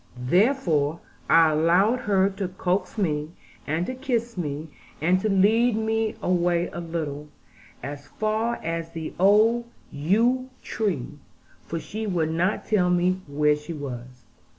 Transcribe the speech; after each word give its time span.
Therefore 0.17 0.99
I 1.29 1.51
allowed 1.51 1.99
her 1.99 2.27
to 2.31 2.47
coax 2.47 2.97
me, 2.97 3.33
and 3.67 3.85
to 3.85 3.93
kiss 3.93 4.35
me, 4.35 4.69
and 4.99 5.19
to 5.19 5.29
lead 5.29 5.75
me 5.77 6.15
away 6.23 6.71
a 6.73 6.79
little, 6.79 7.27
as 7.83 8.07
far 8.07 8.55
as 8.63 8.89
the 8.89 9.13
old 9.19 9.65
yew 9.91 10.49
tree; 10.63 11.19
for 11.67 11.79
she 11.79 12.07
would 12.07 12.31
not 12.31 12.65
tell 12.65 12.89
me 12.89 13.21
where 13.27 13.55
she 13.55 13.73
was. 13.73 14.23